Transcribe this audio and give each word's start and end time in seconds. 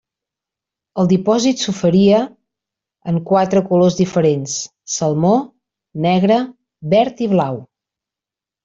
El 1.01 1.09
dipòsit 1.11 1.61
s'oferia 1.65 2.21
en 3.13 3.21
quatre 3.29 3.63
colors 3.69 4.01
diferents: 4.03 4.57
salmó, 4.97 5.37
negre, 6.09 6.43
verd 6.97 7.25
i 7.29 7.31
blau. 7.37 7.67